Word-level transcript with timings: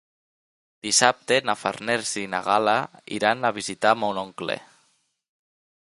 Dissabte 0.87 1.37
na 1.49 1.55
Farners 1.65 2.15
i 2.23 2.25
na 2.33 2.41
Gal·la 2.49 2.75
iran 3.19 3.45
a 3.51 3.55
visitar 3.61 3.95
mon 4.05 4.21
oncle. 4.23 4.57